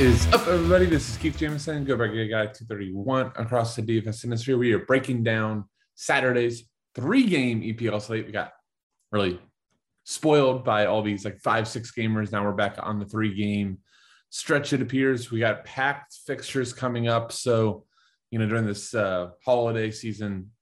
is 0.00 0.32
up, 0.32 0.46
everybody? 0.46 0.86
This 0.86 1.10
is 1.10 1.16
Keith 1.16 1.36
Jameson, 1.36 1.84
Go 1.84 1.96
Back 1.96 2.10
Guy 2.10 2.46
231 2.46 3.32
across 3.34 3.74
the 3.74 3.82
DFS 3.82 4.22
industry. 4.22 4.54
We 4.54 4.72
are 4.72 4.78
breaking 4.78 5.24
down 5.24 5.64
Saturday's 5.96 6.68
three 6.94 7.26
game 7.26 7.62
EPL 7.62 8.00
slate. 8.00 8.26
We 8.26 8.30
got 8.30 8.52
really 9.10 9.40
spoiled 10.04 10.64
by 10.64 10.86
all 10.86 11.02
these 11.02 11.24
like 11.24 11.40
five, 11.40 11.66
six 11.66 11.90
gamers. 11.90 12.30
Now 12.30 12.44
we're 12.44 12.52
back 12.52 12.76
on 12.80 13.00
the 13.00 13.06
three 13.06 13.34
game 13.34 13.78
stretch, 14.30 14.72
it 14.72 14.82
appears. 14.82 15.32
We 15.32 15.40
got 15.40 15.64
packed 15.64 16.16
fixtures 16.24 16.72
coming 16.72 17.08
up. 17.08 17.32
So, 17.32 17.84
you 18.30 18.38
know, 18.38 18.46
during 18.46 18.66
this 18.66 18.94
uh, 18.94 19.30
holiday 19.44 19.90
season, 19.90 20.52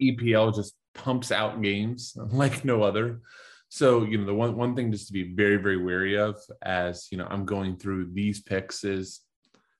EPL 0.00 0.54
just 0.54 0.74
pumps 0.94 1.30
out 1.30 1.60
games 1.60 2.16
like 2.16 2.64
no 2.64 2.84
other. 2.84 3.20
So, 3.70 4.02
you 4.02 4.18
know, 4.18 4.26
the 4.26 4.34
one 4.34 4.56
one 4.56 4.74
thing 4.74 4.90
just 4.90 5.06
to 5.06 5.12
be 5.12 5.32
very, 5.32 5.56
very 5.56 5.76
wary 5.76 6.18
of 6.18 6.36
as 6.60 7.06
you 7.12 7.16
know, 7.16 7.26
I'm 7.30 7.46
going 7.46 7.76
through 7.76 8.10
these 8.12 8.42
picks 8.42 8.82
is 8.82 9.20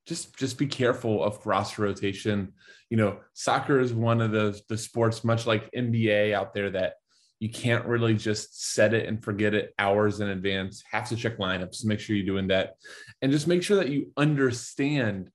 just 0.07 0.37
just 0.37 0.59
be 0.59 0.69
careful 0.69 1.23
of 1.25 1.45
roster 1.45 1.83
rotation. 1.83 2.53
You 2.89 2.97
know, 2.97 3.19
soccer 3.35 3.81
is 3.81 3.93
one 3.93 4.21
of 4.21 4.31
the 4.31 4.59
the 4.69 4.79
sports, 4.79 5.25
much 5.25 5.45
like 5.45 5.73
NBA 5.73 6.33
out 6.33 6.55
there, 6.55 6.71
that 6.71 6.95
you 7.41 7.49
can't 7.49 7.85
really 7.85 8.15
just 8.15 8.75
set 8.75 8.95
it 8.95 9.09
and 9.09 9.25
forget 9.25 9.55
it 9.55 9.75
hours 9.77 10.21
in 10.21 10.29
advance. 10.29 10.85
Have 10.93 11.09
to 11.09 11.17
check 11.17 11.39
lineups, 11.39 11.85
make 11.85 11.99
sure 11.99 12.15
you're 12.15 12.25
doing 12.25 12.47
that, 12.47 12.75
and 13.23 13.33
just 13.33 13.49
make 13.49 13.65
sure 13.65 13.79
that 13.79 13.89
you 13.89 14.13
understand 14.17 15.31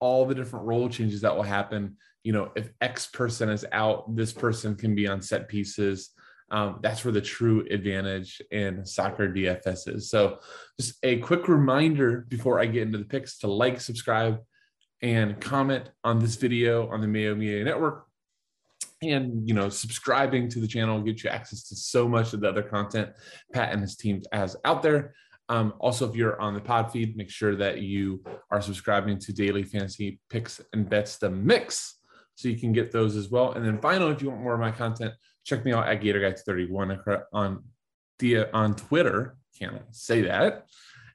all 0.00 0.24
the 0.24 0.34
different 0.34 0.64
role 0.64 0.88
changes 0.88 1.20
that 1.20 1.36
will 1.36 1.42
happen. 1.42 1.98
You 2.24 2.32
know, 2.32 2.50
if 2.56 2.70
X 2.80 3.08
person 3.08 3.50
is 3.50 3.66
out, 3.72 4.16
this 4.16 4.32
person 4.32 4.74
can 4.74 4.94
be 4.94 5.06
on 5.06 5.20
set 5.20 5.48
pieces 5.48 6.14
um, 6.50 6.80
that's 6.82 7.04
where 7.04 7.12
the 7.12 7.20
true 7.20 7.64
advantage 7.70 8.42
in 8.50 8.84
soccer 8.84 9.32
DFS 9.32 9.94
is. 9.94 10.10
So, 10.10 10.38
just 10.80 10.94
a 11.02 11.18
quick 11.18 11.48
reminder 11.48 12.26
before 12.28 12.60
I 12.60 12.66
get 12.66 12.82
into 12.82 12.98
the 12.98 13.04
picks 13.04 13.38
to 13.38 13.46
like, 13.46 13.80
subscribe, 13.80 14.38
and 15.02 15.40
comment 15.40 15.90
on 16.04 16.18
this 16.18 16.36
video 16.36 16.88
on 16.90 17.00
the 17.00 17.08
Mayo 17.08 17.34
Media 17.34 17.64
Network. 17.64 18.06
And 19.02 19.48
you 19.48 19.54
know, 19.54 19.68
subscribing 19.68 20.48
to 20.50 20.60
the 20.60 20.66
channel 20.66 21.00
gets 21.00 21.24
you 21.24 21.30
access 21.30 21.68
to 21.68 21.76
so 21.76 22.08
much 22.08 22.34
of 22.34 22.40
the 22.40 22.48
other 22.48 22.62
content 22.62 23.10
Pat 23.52 23.72
and 23.72 23.80
his 23.80 23.96
team 23.96 24.22
has 24.32 24.56
out 24.64 24.82
there. 24.82 25.14
Um, 25.48 25.74
also, 25.80 26.08
if 26.08 26.14
you're 26.14 26.40
on 26.40 26.54
the 26.54 26.60
pod 26.60 26.92
feed, 26.92 27.16
make 27.16 27.30
sure 27.30 27.56
that 27.56 27.80
you 27.80 28.22
are 28.50 28.60
subscribing 28.60 29.18
to 29.20 29.32
Daily 29.32 29.62
Fantasy 29.62 30.20
Picks 30.28 30.60
and 30.72 30.88
Bets 30.88 31.18
the 31.18 31.30
Mix 31.30 31.96
so 32.36 32.48
you 32.48 32.58
can 32.58 32.72
get 32.72 32.92
those 32.92 33.16
as 33.16 33.30
well. 33.30 33.52
And 33.52 33.64
then 33.66 33.78
finally, 33.80 34.12
if 34.12 34.22
you 34.22 34.30
want 34.30 34.42
more 34.42 34.54
of 34.54 34.60
my 34.60 34.70
content, 34.70 35.12
check 35.44 35.64
me 35.64 35.72
out 35.72 35.88
at 35.88 36.00
GatorGuy31 36.00 37.22
on 37.32 37.64
on 38.52 38.74
Twitter. 38.76 39.36
Can't 39.58 39.82
say 39.92 40.22
that. 40.22 40.66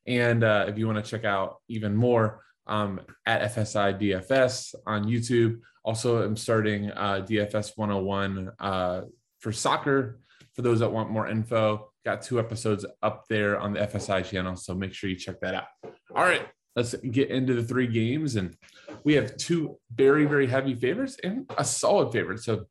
And 0.08 0.44
uh, 0.44 0.66
if 0.67 0.78
you 0.78 0.88
want 0.88 1.04
to 1.04 1.09
check 1.09 1.26
out 1.26 1.58
even 1.67 1.95
more, 1.95 2.42
um, 2.67 3.02
at 3.26 3.54
FSI 3.56 4.00
DFS 4.00 4.76
on 4.86 5.06
YouTube. 5.06 5.59
Also, 5.84 6.23
I'm 6.23 6.36
starting 6.36 6.92
uh, 6.92 7.26
DFS 7.28 7.73
101 7.76 8.52
uh, 8.59 9.02
for 9.40 9.52
soccer. 9.52 10.20
For 10.54 10.62
those 10.62 10.80
that 10.80 10.92
want 10.92 11.12
more 11.12 11.28
info, 11.28 11.92
got 12.06 12.22
two 12.22 12.39
episodes 12.39 12.86
up 13.04 13.26
there 13.28 13.60
on 13.60 13.73
the 13.73 13.82
FSI 13.82 14.23
channel. 14.23 14.56
So 14.56 14.73
make 14.73 14.94
sure 14.94 15.10
you 15.10 15.17
check 15.17 15.42
that 15.42 15.54
out. 15.54 15.66
All 16.16 16.23
right, 16.23 16.48
let's 16.76 16.95
get 16.95 17.30
into 17.30 17.54
the 17.54 17.64
three 17.64 17.88
games. 17.88 18.38
And 18.38 18.56
we 19.04 19.14
have 19.16 19.36
two 19.36 19.78
very, 19.94 20.26
very 20.26 20.48
heavy 20.48 20.73
favorites 20.73 21.17
and 21.23 21.50
a 21.58 21.66
solid 21.66 22.14
favorite. 22.14 22.39
So 22.39 22.66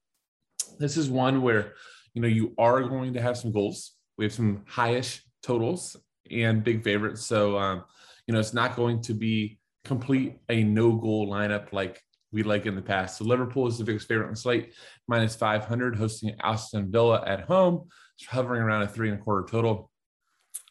this 0.78 0.96
is 0.96 1.08
one 1.08 1.42
where 1.42 1.74
you 2.14 2.22
know 2.22 2.28
you 2.28 2.54
are 2.58 2.82
going 2.82 3.14
to 3.14 3.22
have 3.22 3.36
some 3.36 3.52
goals. 3.52 3.92
We 4.18 4.24
have 4.24 4.32
some 4.32 4.64
highish 4.70 5.20
totals 5.42 5.96
and 6.30 6.64
big 6.64 6.84
favorites. 6.84 7.26
So 7.26 7.58
um, 7.58 7.84
you 8.26 8.34
know 8.34 8.40
it's 8.40 8.54
not 8.54 8.76
going 8.76 9.02
to 9.02 9.14
be 9.14 9.58
complete 9.84 10.38
a 10.48 10.62
no 10.64 10.92
goal 10.92 11.28
lineup 11.28 11.72
like 11.72 12.00
we 12.32 12.42
like 12.42 12.66
in 12.66 12.74
the 12.74 12.82
past. 12.82 13.18
So 13.18 13.24
Liverpool 13.24 13.66
is 13.68 13.78
the 13.78 13.84
biggest 13.84 14.08
favorite 14.08 14.28
on 14.28 14.36
slate, 14.36 14.74
minus 15.06 15.36
500, 15.36 15.96
hosting 15.96 16.34
Aston 16.42 16.90
Villa 16.90 17.22
at 17.24 17.42
home, 17.42 17.88
it's 18.18 18.26
hovering 18.26 18.62
around 18.62 18.82
a 18.82 18.88
three 18.88 19.10
and 19.10 19.20
a 19.20 19.22
quarter 19.22 19.46
total. 19.48 19.90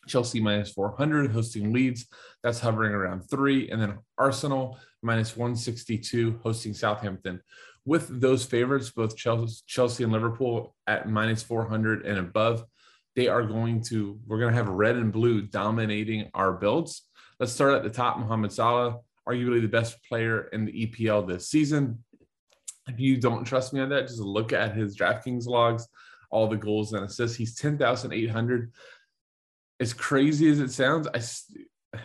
Chelsea 0.07 0.41
minus 0.41 0.71
400, 0.71 1.31
hosting 1.31 1.71
Leeds, 1.71 2.07
that's 2.43 2.59
hovering 2.59 2.93
around 2.93 3.21
three. 3.21 3.69
And 3.69 3.81
then 3.81 3.99
Arsenal 4.17 4.77
minus 5.01 5.37
162, 5.37 6.41
hosting 6.43 6.73
Southampton 6.73 7.41
with 7.85 8.21
those 8.21 8.45
favorites, 8.45 8.91
both 8.91 9.15
Chelsea 9.17 10.03
and 10.03 10.13
Liverpool 10.13 10.73
at 10.87 11.09
minus 11.09 11.43
400 11.43 12.05
and 12.05 12.17
above, 12.17 12.63
they 13.15 13.27
are 13.27 13.43
going 13.43 13.83
to, 13.83 14.19
we're 14.25 14.39
going 14.39 14.51
to 14.51 14.57
have 14.57 14.69
red 14.69 14.95
and 14.95 15.11
blue 15.11 15.41
dominating 15.41 16.29
our 16.33 16.53
builds. 16.53 17.03
Let's 17.39 17.51
start 17.51 17.73
at 17.73 17.83
the 17.83 17.89
top. 17.89 18.17
Mohamed 18.17 18.51
Salah, 18.51 18.99
arguably 19.27 19.61
the 19.61 19.67
best 19.67 20.01
player 20.07 20.43
in 20.53 20.65
the 20.65 20.87
EPL 20.87 21.27
this 21.27 21.49
season. 21.49 22.03
If 22.87 22.99
you 22.99 23.17
don't 23.17 23.43
trust 23.43 23.73
me 23.73 23.81
on 23.81 23.89
that, 23.89 24.07
just 24.07 24.19
look 24.19 24.53
at 24.53 24.75
his 24.75 24.97
DraftKings 24.97 25.45
logs, 25.45 25.87
all 26.31 26.47
the 26.47 26.57
goals 26.57 26.93
and 26.93 27.05
assists. 27.05 27.37
He's 27.37 27.55
10,800. 27.55 28.71
As 29.79 29.93
crazy 29.93 30.49
as 30.49 30.59
it 30.59 30.71
sounds, 30.71 31.07
I, 31.13 31.99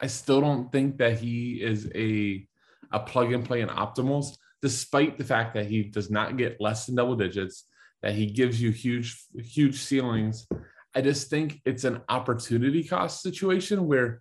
I 0.00 0.06
still 0.06 0.40
don't 0.40 0.72
think 0.72 0.98
that 0.98 1.18
he 1.18 1.62
is 1.62 1.90
a, 1.94 2.46
a 2.90 3.00
plug 3.00 3.32
and 3.32 3.44
play 3.44 3.60
in 3.60 3.68
optimals 3.68 4.36
despite 4.62 5.18
the 5.18 5.24
fact 5.24 5.54
that 5.54 5.66
he 5.66 5.82
does 5.82 6.10
not 6.10 6.36
get 6.36 6.60
less 6.60 6.86
than 6.86 6.94
double 6.94 7.16
digits, 7.16 7.66
that 8.00 8.14
he 8.14 8.26
gives 8.26 8.62
you 8.62 8.70
huge, 8.70 9.16
huge 9.36 9.78
ceilings. 9.80 10.46
I 10.94 11.00
just 11.00 11.28
think 11.28 11.60
it's 11.64 11.84
an 11.84 12.00
opportunity 12.08 12.84
cost 12.84 13.22
situation 13.22 13.86
where 13.86 14.20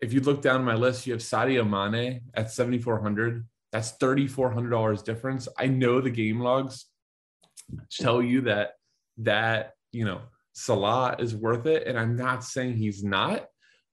if 0.00 0.12
you 0.12 0.20
look 0.20 0.42
down 0.42 0.64
my 0.64 0.74
list, 0.74 1.06
you 1.06 1.14
have 1.14 1.22
Sadio 1.22 1.68
Mane 1.68 2.20
at 2.34 2.50
7,400. 2.50 3.46
That's 3.72 3.96
$3,400 3.98 5.04
difference. 5.04 5.48
I 5.58 5.66
know 5.66 6.00
the 6.00 6.10
game 6.10 6.40
logs 6.40 6.86
tell 7.90 8.22
you 8.22 8.42
that 8.42 8.72
that, 9.18 9.72
you 9.92 10.04
know, 10.04 10.20
Salah 10.52 11.16
is 11.18 11.34
worth 11.34 11.66
it. 11.66 11.86
And 11.86 11.98
I'm 11.98 12.16
not 12.16 12.44
saying 12.44 12.76
he's 12.76 13.02
not. 13.02 13.46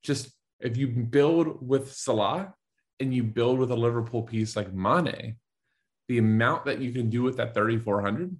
Just 0.04 0.30
if 0.60 0.78
you 0.78 0.88
build 0.88 1.66
with 1.66 1.94
Salah 1.94 2.54
and 3.00 3.14
you 3.14 3.24
build 3.24 3.60
with 3.60 3.72
a 3.72 3.76
Liverpool 3.76 4.24
piece 4.24 4.56
like 4.56 4.74
Mane, 4.74 5.38
the 6.08 6.18
amount 6.18 6.66
that 6.66 6.80
you 6.80 6.92
can 6.92 7.10
do 7.10 7.24
with 7.24 7.38
that 7.38 7.54
3,400 7.54 8.36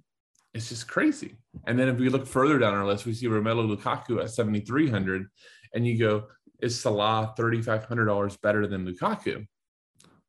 is 0.52 0.68
just 0.68 0.86
crazy. 0.86 1.36
And 1.66 1.78
then 1.78 1.88
if 1.88 1.98
we 1.98 2.08
look 2.08 2.26
further 2.26 2.58
down 2.58 2.74
our 2.74 2.86
list, 2.86 3.06
we 3.06 3.14
see 3.14 3.26
Romelu 3.26 3.76
Lukaku 3.76 4.22
at 4.22 4.30
7,300, 4.30 5.26
and 5.74 5.86
you 5.86 5.98
go, 5.98 6.26
is 6.60 6.80
Salah 6.80 7.34
$3,500 7.38 8.40
better 8.40 8.66
than 8.66 8.86
Lukaku? 8.86 9.46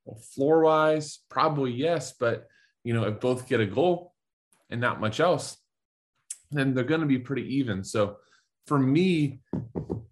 Well, 0.05 0.19
floor 0.19 0.61
wise, 0.61 1.19
probably 1.29 1.71
yes, 1.71 2.13
but 2.19 2.47
you 2.83 2.93
know, 2.93 3.03
if 3.05 3.19
both 3.19 3.47
get 3.47 3.59
a 3.59 3.65
goal 3.65 4.13
and 4.69 4.79
not 4.79 4.99
much 4.99 5.19
else, 5.19 5.57
then 6.51 6.73
they're 6.73 6.83
going 6.83 7.01
to 7.01 7.07
be 7.07 7.19
pretty 7.19 7.55
even. 7.57 7.83
So 7.83 8.17
for 8.67 8.77
me, 8.77 9.41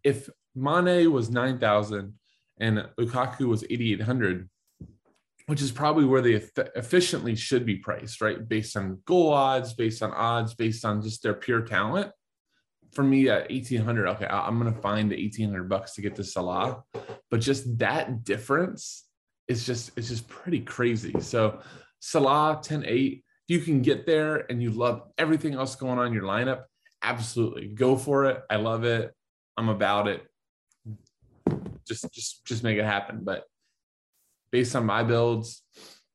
if 0.04 0.30
Mane 0.56 1.12
was 1.12 1.30
9,000 1.30 2.14
and 2.60 2.88
Lukaku 3.00 3.48
was 3.48 3.64
8,800, 3.64 4.50
which 5.48 5.62
is 5.62 5.72
probably 5.72 6.06
where 6.06 6.22
they 6.22 6.42
efficiently 6.76 7.36
should 7.36 7.66
be 7.66 7.76
priced, 7.76 8.22
right? 8.22 8.48
Based 8.48 8.78
on 8.78 9.00
goal 9.06 9.34
odds, 9.34 9.74
based 9.74 10.02
on 10.02 10.12
odds, 10.14 10.54
based 10.54 10.86
on 10.86 11.02
just 11.02 11.24
their 11.24 11.34
pure 11.34 11.62
talent. 11.62 12.12
For 12.94 13.04
me, 13.04 13.28
at 13.28 13.50
1800, 13.50 14.08
okay, 14.10 14.28
I'm 14.28 14.64
to 14.64 14.80
find 14.80 15.12
the 15.12 15.22
1800 15.22 15.68
bucks 15.68 15.96
to 15.96 16.02
get 16.02 16.16
to 16.16 16.24
Salah, 16.24 16.84
but 17.30 17.42
just 17.42 17.80
that 17.80 18.24
difference 18.24 19.06
is 19.48 19.66
just 19.66 19.92
it's 19.98 20.10
just 20.10 20.28
pretty 20.28 20.60
crazy. 20.60 21.14
So 21.20 21.60
Salah 22.00 22.60
10 22.62 22.86
8, 22.86 23.24
you 23.48 23.60
can 23.60 23.82
get 23.82 24.06
there 24.06 24.46
and 24.50 24.62
you 24.62 24.70
love 24.70 25.02
everything 25.18 25.56
else 25.56 25.76
going 25.76 25.98
on 25.98 26.08
in 26.08 26.14
your 26.14 26.24
lineup, 26.24 26.64
absolutely 27.02 27.68
go 27.68 27.98
for 27.98 28.26
it. 28.26 28.44
I 28.50 28.58
love 28.58 28.84
it. 28.84 29.12
I'm 29.58 29.70
about 29.70 30.08
it. 30.08 30.24
Just 31.88 32.12
just 32.14 32.46
just 32.46 32.64
make 32.64 32.78
it 32.78 32.86
happen. 32.86 33.22
But 33.24 33.44
based 34.54 34.76
on 34.76 34.86
my 34.86 35.04
builds, 35.04 35.64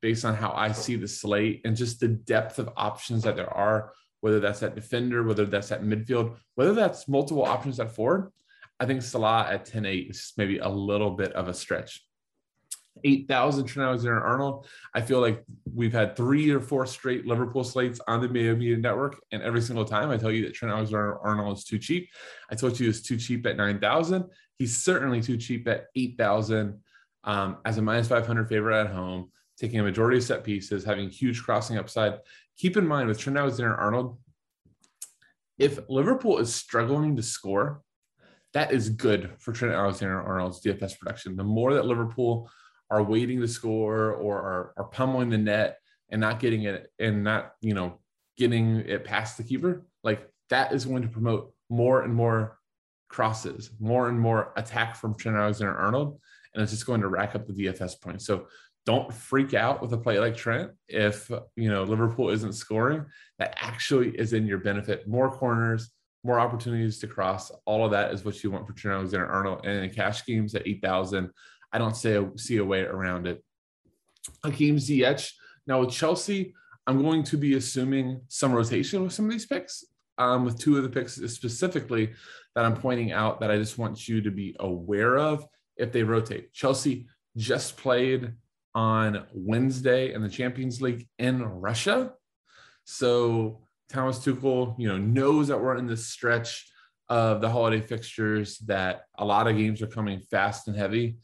based 0.00 0.24
on 0.24 0.32
how 0.32 0.52
I 0.52 0.70
see 0.70 0.94
the 0.94 1.08
slate 1.08 1.60
and 1.64 1.76
just 1.76 1.98
the 1.98 2.06
depth 2.06 2.60
of 2.60 2.70
options 2.76 3.24
that 3.24 3.34
there 3.34 3.52
are, 3.52 3.92
whether 4.20 4.38
that's 4.38 4.62
at 4.62 4.76
defender, 4.76 5.24
whether 5.24 5.44
that's 5.44 5.72
at 5.72 5.82
midfield, 5.82 6.36
whether 6.54 6.72
that's 6.72 7.08
multiple 7.08 7.44
options 7.44 7.80
at 7.80 7.90
forward, 7.90 8.30
I 8.78 8.86
think 8.86 9.02
Salah 9.02 9.48
at 9.50 9.66
10 9.66 9.84
8 9.84 10.10
is 10.10 10.32
maybe 10.36 10.58
a 10.58 10.68
little 10.68 11.10
bit 11.10 11.32
of 11.32 11.48
a 11.48 11.54
stretch. 11.54 12.04
8,000 13.04 13.66
Trent 13.66 13.88
Alexander 13.88 14.20
Arnold. 14.20 14.66
I 14.94 15.00
feel 15.00 15.20
like 15.20 15.44
we've 15.72 15.92
had 15.92 16.16
three 16.16 16.50
or 16.50 16.60
four 16.60 16.86
straight 16.86 17.26
Liverpool 17.26 17.64
slates 17.64 18.00
on 18.06 18.20
the 18.20 18.28
Mayo 18.28 18.54
Media 18.54 18.76
Network. 18.76 19.20
And 19.32 19.42
every 19.42 19.62
single 19.62 19.84
time 19.84 20.10
I 20.10 20.16
tell 20.16 20.32
you 20.32 20.44
that 20.46 20.54
Trent 20.54 20.74
Alexander 20.74 21.18
Arnold 21.20 21.58
is 21.58 21.64
too 21.64 21.78
cheap. 21.78 22.08
I 22.50 22.54
told 22.54 22.78
you 22.78 22.88
it's 22.88 23.02
too 23.02 23.16
cheap 23.16 23.46
at 23.46 23.56
9,000. 23.56 24.24
He's 24.58 24.76
certainly 24.82 25.22
too 25.22 25.36
cheap 25.36 25.68
at 25.68 25.86
8,000 25.94 26.80
um, 27.24 27.58
as 27.64 27.78
a 27.78 27.82
minus 27.82 28.08
500 28.08 28.48
favorite 28.48 28.80
at 28.80 28.90
home, 28.90 29.30
taking 29.58 29.80
a 29.80 29.82
majority 29.82 30.18
of 30.18 30.24
set 30.24 30.44
pieces, 30.44 30.84
having 30.84 31.08
huge 31.08 31.42
crossing 31.42 31.78
upside. 31.78 32.18
Keep 32.56 32.76
in 32.76 32.86
mind 32.86 33.08
with 33.08 33.18
Trent 33.18 33.38
Alexander 33.38 33.74
Arnold, 33.74 34.18
if 35.58 35.80
Liverpool 35.88 36.38
is 36.38 36.54
struggling 36.54 37.16
to 37.16 37.22
score, 37.22 37.82
that 38.54 38.72
is 38.72 38.88
good 38.88 39.32
for 39.38 39.52
Trent 39.52 39.74
Alexander 39.74 40.22
Arnold's 40.22 40.62
DFS 40.62 40.98
production. 40.98 41.36
The 41.36 41.44
more 41.44 41.74
that 41.74 41.84
Liverpool 41.84 42.50
are 42.90 43.02
waiting 43.02 43.40
to 43.40 43.48
score 43.48 44.12
or 44.12 44.38
are, 44.38 44.74
are 44.76 44.88
pummeling 44.88 45.30
the 45.30 45.38
net 45.38 45.78
and 46.10 46.20
not 46.20 46.40
getting 46.40 46.62
it 46.62 46.90
and 46.98 47.22
not, 47.22 47.52
you 47.60 47.74
know, 47.74 47.98
getting 48.36 48.76
it 48.80 49.04
past 49.04 49.36
the 49.36 49.42
keeper, 49.42 49.84
like 50.02 50.26
that 50.48 50.72
is 50.72 50.86
going 50.86 51.02
to 51.02 51.08
promote 51.08 51.52
more 51.68 52.02
and 52.02 52.14
more 52.14 52.58
crosses, 53.08 53.70
more 53.80 54.08
and 54.08 54.18
more 54.18 54.52
attack 54.56 54.96
from 54.96 55.14
Trent 55.14 55.36
Alexander 55.36 55.76
Arnold. 55.76 56.20
And 56.58 56.64
it's 56.64 56.72
just 56.72 56.86
going 56.86 57.02
to 57.02 57.08
rack 57.08 57.36
up 57.36 57.46
the 57.46 57.52
DFS 57.52 58.00
points. 58.00 58.26
So 58.26 58.48
don't 58.84 59.14
freak 59.14 59.54
out 59.54 59.80
with 59.80 59.92
a 59.92 59.96
play 59.96 60.18
like 60.18 60.36
Trent 60.36 60.72
if 60.88 61.30
you 61.54 61.70
know 61.70 61.84
Liverpool 61.84 62.30
isn't 62.30 62.54
scoring. 62.54 63.06
That 63.38 63.56
actually 63.60 64.08
is 64.18 64.32
in 64.32 64.44
your 64.44 64.58
benefit. 64.58 65.06
More 65.06 65.30
corners, 65.30 65.92
more 66.24 66.40
opportunities 66.40 66.98
to 66.98 67.06
cross. 67.06 67.52
All 67.64 67.84
of 67.84 67.92
that 67.92 68.12
is 68.12 68.24
what 68.24 68.42
you 68.42 68.50
want 68.50 68.66
for 68.66 68.72
Trent 68.72 68.96
Alexander 68.96 69.28
Arnold. 69.28 69.64
And 69.64 69.84
in 69.84 69.90
cash 69.90 70.26
games 70.26 70.52
at 70.56 70.66
8,000, 70.66 71.30
I 71.72 71.78
don't 71.78 72.04
a, 72.04 72.30
see 72.36 72.56
a 72.56 72.64
way 72.64 72.80
around 72.80 73.28
it. 73.28 73.44
Hakim 74.44 74.78
Ziyech. 74.78 75.30
Now 75.68 75.78
with 75.78 75.90
Chelsea, 75.90 76.54
I'm 76.88 77.00
going 77.00 77.22
to 77.22 77.36
be 77.36 77.54
assuming 77.54 78.22
some 78.26 78.52
rotation 78.52 79.04
with 79.04 79.12
some 79.12 79.26
of 79.26 79.30
these 79.30 79.46
picks. 79.46 79.84
Um, 80.16 80.44
with 80.44 80.58
two 80.58 80.76
of 80.76 80.82
the 80.82 80.88
picks 80.88 81.14
specifically 81.32 82.14
that 82.56 82.64
I'm 82.64 82.74
pointing 82.74 83.12
out 83.12 83.38
that 83.38 83.52
I 83.52 83.56
just 83.56 83.78
want 83.78 84.08
you 84.08 84.20
to 84.22 84.32
be 84.32 84.56
aware 84.58 85.16
of 85.16 85.46
if 85.78 85.92
they 85.92 86.02
rotate. 86.02 86.52
Chelsea 86.52 87.06
just 87.36 87.76
played 87.76 88.32
on 88.74 89.24
Wednesday 89.32 90.12
in 90.12 90.22
the 90.22 90.28
Champions 90.28 90.82
League 90.82 91.08
in 91.18 91.42
Russia. 91.42 92.12
So 92.84 93.62
Thomas 93.88 94.18
Tuchel, 94.18 94.74
you 94.78 94.88
know, 94.88 94.98
knows 94.98 95.48
that 95.48 95.60
we're 95.60 95.76
in 95.76 95.86
this 95.86 96.06
stretch 96.06 96.70
of 97.08 97.40
the 97.40 97.48
holiday 97.48 97.80
fixtures 97.80 98.58
that 98.58 99.02
a 99.16 99.24
lot 99.24 99.46
of 99.46 99.56
games 99.56 99.80
are 99.80 99.86
coming 99.86 100.20
fast 100.20 100.68
and 100.68 100.76
heavy. 100.76 101.16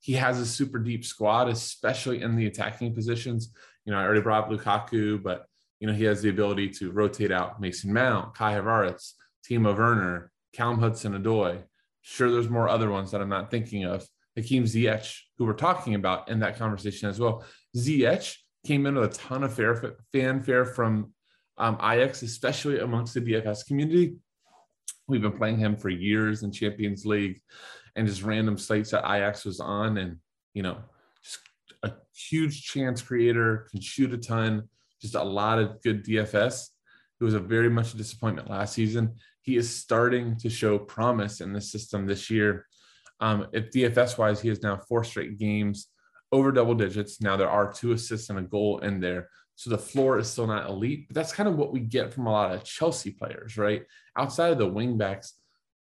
He 0.00 0.14
has 0.14 0.38
a 0.38 0.46
super 0.46 0.78
deep 0.78 1.04
squad, 1.04 1.48
especially 1.48 2.22
in 2.22 2.36
the 2.36 2.46
attacking 2.46 2.94
positions. 2.94 3.52
You 3.84 3.92
know, 3.92 3.98
I 3.98 4.04
already 4.04 4.20
brought 4.20 4.44
up 4.44 4.50
Lukaku, 4.50 5.22
but 5.22 5.46
you 5.78 5.86
know, 5.86 5.94
he 5.94 6.04
has 6.04 6.20
the 6.20 6.28
ability 6.28 6.68
to 6.68 6.90
rotate 6.90 7.32
out 7.32 7.60
Mason 7.60 7.92
Mount, 7.92 8.34
Kai 8.34 8.54
Havertz, 8.54 9.12
Timo 9.48 9.76
Werner, 9.76 10.30
Callum 10.52 10.78
Hudson-Odoi. 10.78 11.62
Sure, 12.02 12.30
there's 12.30 12.48
more 12.48 12.68
other 12.68 12.90
ones 12.90 13.10
that 13.10 13.20
I'm 13.20 13.28
not 13.28 13.50
thinking 13.50 13.84
of. 13.84 14.06
Hakim 14.36 14.64
Ziyech, 14.64 15.18
who 15.36 15.44
we're 15.44 15.52
talking 15.52 15.94
about 15.94 16.28
in 16.28 16.40
that 16.40 16.56
conversation 16.56 17.08
as 17.08 17.18
well. 17.18 17.44
Ziyech 17.76 18.36
came 18.66 18.86
in 18.86 18.94
with 18.94 19.10
a 19.10 19.14
ton 19.14 19.44
of 19.44 19.54
fair, 19.54 19.96
fanfare 20.12 20.64
from 20.64 21.12
um, 21.58 21.76
Ajax, 21.82 22.22
especially 22.22 22.80
amongst 22.80 23.14
the 23.14 23.20
DFS 23.20 23.66
community. 23.66 24.16
We've 25.08 25.22
been 25.22 25.36
playing 25.36 25.58
him 25.58 25.76
for 25.76 25.88
years 25.88 26.42
in 26.42 26.52
Champions 26.52 27.04
League 27.04 27.40
and 27.96 28.06
just 28.06 28.22
random 28.22 28.56
sites 28.56 28.92
that 28.92 29.04
Ajax 29.04 29.44
was 29.44 29.60
on. 29.60 29.98
And, 29.98 30.18
you 30.54 30.62
know, 30.62 30.78
just 31.22 31.38
a 31.82 31.92
huge 32.14 32.64
chance 32.64 33.02
creator, 33.02 33.66
can 33.70 33.80
shoot 33.80 34.12
a 34.12 34.18
ton, 34.18 34.68
just 35.00 35.16
a 35.16 35.22
lot 35.22 35.58
of 35.58 35.82
good 35.82 36.04
DFS. 36.04 36.68
It 37.20 37.24
was 37.24 37.34
a 37.34 37.40
very 37.40 37.68
much 37.68 37.92
a 37.94 37.96
disappointment 37.96 38.48
last 38.48 38.74
season. 38.74 39.16
He 39.42 39.56
is 39.56 39.74
starting 39.74 40.36
to 40.38 40.48
show 40.48 40.78
promise 40.78 41.40
in 41.40 41.52
the 41.52 41.60
system 41.60 42.06
this 42.06 42.30
year. 42.30 42.66
Um, 43.20 43.48
if 43.52 43.70
DFS 43.70 44.16
wise, 44.16 44.40
he 44.40 44.48
has 44.48 44.62
now 44.62 44.76
four 44.76 45.04
straight 45.04 45.38
games 45.38 45.88
over 46.32 46.52
double 46.52 46.74
digits. 46.74 47.20
Now 47.20 47.36
there 47.36 47.50
are 47.50 47.72
two 47.72 47.92
assists 47.92 48.30
and 48.30 48.38
a 48.38 48.42
goal 48.42 48.78
in 48.78 49.00
there. 49.00 49.28
So 49.56 49.68
the 49.68 49.78
floor 49.78 50.18
is 50.18 50.30
still 50.30 50.46
not 50.46 50.70
elite, 50.70 51.08
but 51.08 51.14
that's 51.14 51.32
kind 51.32 51.48
of 51.48 51.56
what 51.56 51.72
we 51.72 51.80
get 51.80 52.14
from 52.14 52.26
a 52.26 52.32
lot 52.32 52.54
of 52.54 52.64
Chelsea 52.64 53.10
players, 53.10 53.58
right? 53.58 53.82
Outside 54.16 54.52
of 54.52 54.58
the 54.58 54.70
wingbacks 54.70 55.32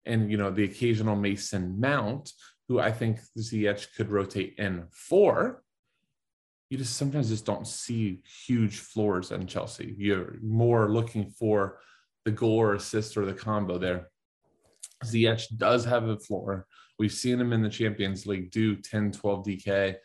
and 0.05 0.29
you 0.29 0.37
know 0.37 0.51
the 0.51 0.65
occasional 0.65 1.15
Mason 1.15 1.79
Mount, 1.79 2.31
who 2.67 2.79
I 2.79 2.91
think 2.91 3.19
Ziyech 3.37 3.95
could 3.95 4.09
rotate 4.09 4.55
in 4.57 4.85
for. 4.91 5.63
You 6.71 6.77
just 6.77 6.95
sometimes 6.95 7.27
just 7.27 7.45
don't 7.45 7.67
see 7.67 8.21
huge 8.47 8.79
floors 8.79 9.31
in 9.31 9.45
Chelsea. 9.45 9.93
You're 9.97 10.37
more 10.41 10.89
looking 10.89 11.29
for 11.29 11.79
the 12.23 12.31
goal 12.31 12.59
or 12.59 12.75
assist 12.75 13.17
or 13.17 13.25
the 13.25 13.33
combo 13.33 13.77
there. 13.77 14.07
Ziyech 15.03 15.57
does 15.57 15.83
have 15.83 16.07
a 16.07 16.17
floor. 16.17 16.65
We've 16.97 17.11
seen 17.11 17.41
him 17.41 17.51
in 17.51 17.61
the 17.61 17.67
Champions 17.67 18.25
League 18.25 18.51
do 18.51 18.77
10, 18.77 19.11
12 19.11 19.45
DK 19.45 19.95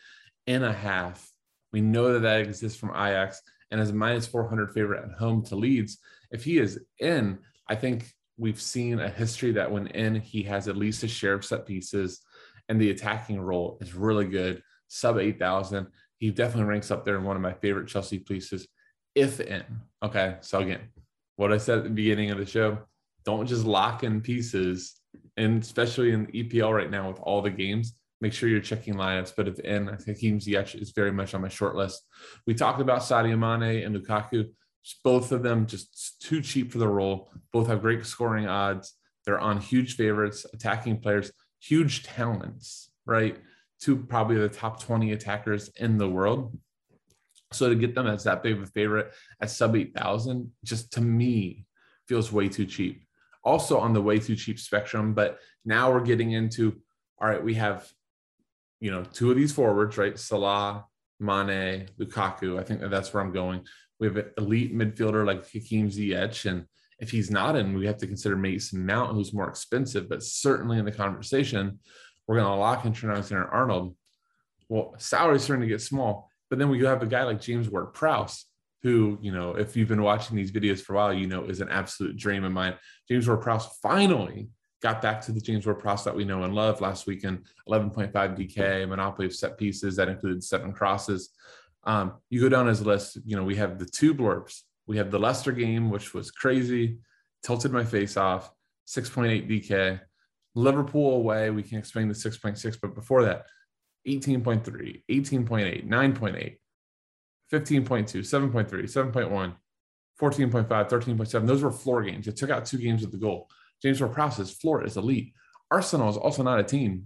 in 0.49 0.65
a 0.65 0.73
half. 0.73 1.31
We 1.73 1.83
know 1.83 2.13
that 2.15 2.23
that 2.23 2.41
exists 2.41 2.77
from 2.77 2.91
Ajax 2.91 3.41
and 3.71 3.81
as 3.81 3.91
a 3.91 3.95
minus 3.95 4.27
400 4.27 4.73
favorite 4.73 5.05
at 5.05 5.17
home 5.17 5.45
to 5.45 5.55
Leeds. 5.55 5.99
If 6.33 6.43
he 6.43 6.59
is 6.59 6.81
in, 6.99 7.39
I 7.69 7.77
think 7.77 8.11
we've 8.39 8.61
seen 8.61 8.99
a 8.99 9.09
history 9.09 9.53
that 9.53 9.71
when 9.71 9.87
in, 9.87 10.17
he 10.17 10.43
has 10.43 10.67
at 10.67 10.77
least 10.77 11.05
a 11.05 11.09
share 11.09 11.35
of 11.35 11.45
set 11.45 11.65
pieces, 11.65 12.23
and 12.69 12.81
the 12.81 12.91
attacking 12.91 13.41
role 13.41 13.79
is 13.81 13.95
really 13.95 14.27
good. 14.27 14.65
Sub 14.89 15.19
8,000. 15.19 15.87
He 16.19 16.31
definitely 16.31 16.71
ranks 16.71 16.91
up 16.91 17.05
there 17.05 17.17
in 17.17 17.25
one 17.25 17.37
of 17.37 17.43
my 17.43 17.53
favorite 17.53 17.89
Chelsea 17.89 18.19
pieces, 18.19 18.67
if 19.15 19.41
in. 19.41 19.65
Okay. 20.03 20.37
So, 20.41 20.61
again, 20.61 20.81
what 21.37 21.53
I 21.53 21.59
said 21.59 21.79
at 21.79 21.85
the 21.85 21.91
beginning 21.91 22.31
of 22.31 22.39
the 22.39 22.47
show 22.47 22.79
don't 23.25 23.47
just 23.47 23.65
lock 23.65 24.05
in 24.05 24.21
pieces, 24.21 25.01
and 25.37 25.63
especially 25.63 26.13
in 26.13 26.27
EPL 26.29 26.73
right 26.73 26.91
now 26.91 27.09
with 27.09 27.19
all 27.21 27.43
the 27.43 27.51
games 27.51 27.95
make 28.21 28.33
sure 28.33 28.49
you're 28.49 28.61
checking 28.61 28.95
lineups. 28.95 29.33
But 29.37 29.49
if 29.49 29.59
in, 29.61 29.89
I 29.89 29.97
think 29.97 30.19
Hakim 30.19 30.39
Ziyech 30.39 30.81
is 30.81 30.91
very 30.91 31.13
much 31.13 31.35
on 31.35 31.43
my 31.43 31.49
short 31.49 31.75
list. 31.75 32.03
We 32.47 32.55
talked 32.55 32.81
about 32.81 33.03
Sadio 33.03 33.39
Mane 33.39 33.85
and 33.85 33.95
Lukaku. 33.95 34.51
Both 35.03 35.33
of 35.33 35.43
them 35.43 35.67
just 35.67 36.21
too 36.23 36.41
cheap 36.41 36.73
for 36.73 36.79
the 36.79 36.89
role. 36.89 37.31
Both 37.53 37.67
have 37.69 37.81
great 37.81 38.07
scoring 38.07 38.47
odds. 38.47 38.95
They're 39.25 39.41
on 39.41 39.61
huge 39.61 39.97
favorites, 39.97 40.47
attacking 40.53 41.01
players, 41.01 41.33
huge 41.61 42.05
talents, 42.05 42.91
right? 43.05 43.39
Two 43.81 43.97
probably 43.97 44.37
the 44.37 44.49
top 44.49 44.83
20 44.83 45.13
attackers 45.13 45.69
in 45.77 45.99
the 45.99 46.09
world. 46.09 46.59
So 47.53 47.69
to 47.69 47.75
get 47.75 47.95
them 47.95 48.07
as 48.07 48.25
that 48.25 48.43
big 48.43 48.57
of 48.57 48.63
a 48.63 48.67
favorite 48.67 49.13
at 49.41 49.51
sub 49.51 49.77
8,000, 49.77 50.51
just 50.65 50.93
to 50.95 51.01
me 51.01 51.67
feels 52.09 52.33
way 52.33 52.49
too 52.49 52.67
cheap. 52.67 53.05
Also 53.45 53.79
on 53.79 53.93
the 53.93 54.03
way 54.03 54.19
too 54.19 54.35
cheap 54.35 54.59
spectrum, 54.59 55.15
but 55.15 55.39
now 55.65 55.93
we're 55.93 56.01
getting 56.01 56.33
into 56.33 56.81
all 57.19 57.29
right, 57.29 57.43
we 57.43 57.55
have 57.55 57.89
you 58.81 58.91
know, 58.91 59.05
two 59.05 59.31
of 59.31 59.37
these 59.37 59.53
forwards, 59.53 59.97
right? 59.97 60.19
Salah, 60.19 60.85
Mane, 61.19 61.89
Lukaku. 61.99 62.59
I 62.59 62.63
think 62.63 62.81
that 62.81 62.91
that's 62.91 63.13
where 63.13 63.23
I'm 63.23 63.33
going. 63.33 63.63
We 63.99 64.07
have 64.07 64.17
an 64.17 64.31
elite 64.37 64.75
midfielder 64.75 65.27
like 65.27 65.51
Hakim 65.51 65.89
Ziyech, 65.89 66.49
and 66.49 66.67
if 66.99 67.11
he's 67.11 67.31
not 67.31 67.57
in, 67.57 67.77
we 67.79 67.87
have 67.87 67.97
to 67.99 68.07
consider 68.07 68.37
Mason 68.37 68.85
Mount, 68.85 69.13
who's 69.13 69.33
more 69.33 69.49
expensive, 69.49 70.09
but 70.09 70.23
certainly 70.23 70.79
in 70.79 70.85
the 70.85 70.93
conversation, 70.93 71.79
we're 72.27 72.37
going 72.37 72.47
to 72.47 72.55
lock 72.55 72.85
in 72.85 72.95
Alexander 73.11 73.49
Arnold. 73.49 73.95
Well, 74.69 74.95
salary's 74.99 75.45
starting 75.45 75.63
to 75.63 75.69
get 75.69 75.81
small, 75.81 76.31
but 76.51 76.59
then 76.59 76.69
we 76.69 76.85
have 76.85 77.03
a 77.03 77.07
guy 77.07 77.23
like 77.23 77.41
James 77.41 77.71
Ward-Prowse, 77.71 78.47
who, 78.83 79.19
you 79.21 79.33
know, 79.33 79.55
if 79.55 79.77
you've 79.77 79.89
been 79.89 80.03
watching 80.03 80.37
these 80.37 80.51
videos 80.51 80.81
for 80.81 80.95
a 80.95 80.97
while, 80.97 81.13
you 81.13 81.27
know, 81.27 81.45
is 81.45 81.61
an 81.61 81.69
absolute 81.69 82.17
dream 82.17 82.45
of 82.45 82.53
mine. 82.53 82.75
James 83.09 83.29
Ward-Prowse 83.29 83.79
finally 83.81 84.49
got 84.83 85.01
back 85.01 85.21
to 85.23 85.33
the 85.33 85.41
James 85.41 85.67
Ward-Prowse 85.67 86.05
that 86.05 86.15
we 86.15 86.25
know 86.25 86.43
and 86.43 86.55
love 86.55 86.81
last 86.81 87.07
weekend 87.07 87.47
11.5 87.69 88.13
DK, 88.13 88.89
monopoly 88.89 89.27
of 89.27 89.35
set 89.35 89.57
pieces 89.57 89.97
that 89.97 90.09
included 90.09 90.43
seven 90.43 90.73
crosses. 90.73 91.31
Um, 91.85 92.15
you 92.31 92.41
go 92.41 92.49
down 92.49 92.67
his 92.67 92.85
list, 92.85 93.19
you 93.25 93.37
know, 93.37 93.45
we 93.45 93.57
have 93.57 93.79
the 93.79 93.87
two 93.87 94.15
blurbs. 94.15 94.63
We 94.87 94.99
have 94.99 95.11
the 95.11 95.19
Leicester 95.19 95.53
game, 95.53 95.91
which 95.91 96.15
was 96.15 96.31
crazy, 96.31 96.99
tilted 97.43 97.73
my 97.73 97.85
face 97.85 98.17
off, 98.17 98.51
6.8 98.87 99.49
DK. 99.49 100.01
Liverpool 100.57 101.17
away, 101.17 101.51
we 101.51 101.63
can 101.63 101.79
explain 101.79 102.09
the 102.09 102.15
6.6, 102.15 102.79
but 102.81 102.95
before 102.95 103.23
that, 103.25 103.45
18.3, 104.09 105.03
18.8, 105.11 105.87
9.8, 105.87 106.57
15.2, 107.53 108.21
7.3, 108.21 109.13
7.1, 109.13 109.55
14.5, 110.19 110.67
13.7. 110.67 111.47
Those 111.47 111.63
were 111.63 111.71
floor 111.71 112.03
games. 112.03 112.27
It 112.27 112.37
took 112.37 112.49
out 112.49 112.65
two 112.65 112.79
games 112.79 113.03
with 113.03 113.13
the 113.13 113.19
goal. 113.19 113.51
James 113.83 114.01
Ward-Prowse's 114.01 114.51
floor 114.53 114.83
is 114.83 114.97
elite. 114.97 115.35
Arsenal 115.71 116.09
is 116.09 116.17
also 116.17 116.43
not 116.43 116.59
a 116.59 116.65
team 116.65 117.05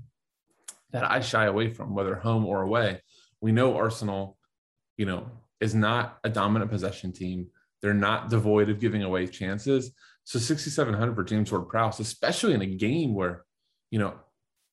that 0.93 1.11
I 1.11 1.21
shy 1.21 1.47
away 1.47 1.73
from, 1.73 1.93
whether 1.93 2.15
home 2.15 2.47
or 2.47 2.63
away. 2.63 3.03
We 3.41 3.51
know 3.51 3.77
Arsenal, 3.77 4.39
you 4.97 5.07
know, 5.07 5.29
is 5.61 5.75
not 5.75 6.19
a 6.23 6.29
dominant 6.29 6.71
possession 6.71 7.13
team. 7.13 7.49
They're 7.83 7.95
not 7.95 8.31
devoid 8.31 8.69
of 8.69 8.79
giving 8.79 9.03
away 9.03 9.27
chances. 9.27 9.93
So 10.25 10.39
6,700 10.39 11.15
for 11.15 11.25
James 11.25 11.51
Ward-Prowse, 11.51 12.01
especially 12.01 12.55
in 12.55 12.63
a 12.63 12.67
game 12.67 13.15
where, 13.15 13.45
you 13.91 13.99
know, 13.99 14.15